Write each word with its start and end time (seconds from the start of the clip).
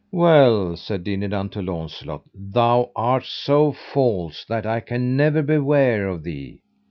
Well, 0.11 0.75
said 0.77 1.03
Dinadan 1.03 1.49
to 1.49 1.61
Launcelot, 1.61 2.23
thou 2.33 2.89
art 2.95 3.23
so 3.23 3.71
false 3.71 4.43
that 4.45 4.65
I 4.65 4.79
can 4.79 5.15
never 5.15 5.43
beware 5.43 6.07
of 6.07 6.23
thee. 6.23 6.63